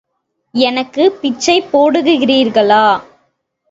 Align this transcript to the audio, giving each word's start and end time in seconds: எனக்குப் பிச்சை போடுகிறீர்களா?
எனக்குப் 0.53 1.21
பிச்சை 1.21 1.61
போடுகிறீர்களா? 1.73 2.85